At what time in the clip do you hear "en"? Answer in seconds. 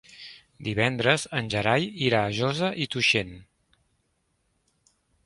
1.39-1.51